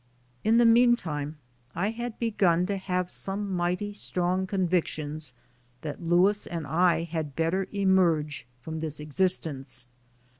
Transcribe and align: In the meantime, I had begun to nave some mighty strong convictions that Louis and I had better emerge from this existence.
In 0.43 0.57
the 0.57 0.65
meantime, 0.65 1.37
I 1.75 1.91
had 1.91 2.17
begun 2.17 2.65
to 2.65 2.79
nave 2.89 3.11
some 3.11 3.53
mighty 3.55 3.93
strong 3.93 4.47
convictions 4.47 5.31
that 5.83 6.01
Louis 6.01 6.47
and 6.47 6.65
I 6.65 7.03
had 7.03 7.35
better 7.35 7.67
emerge 7.71 8.47
from 8.63 8.79
this 8.79 8.99
existence. 8.99 9.85